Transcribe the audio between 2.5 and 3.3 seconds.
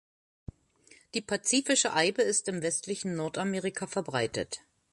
westlichen